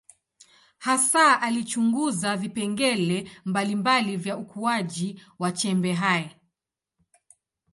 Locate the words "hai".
5.93-6.35